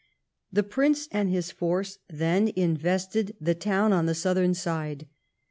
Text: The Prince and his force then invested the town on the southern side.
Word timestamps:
The 0.51 0.63
Prince 0.63 1.07
and 1.11 1.29
his 1.29 1.51
force 1.51 1.99
then 2.09 2.47
invested 2.55 3.35
the 3.39 3.53
town 3.53 3.93
on 3.93 4.07
the 4.07 4.15
southern 4.15 4.55
side. 4.55 5.05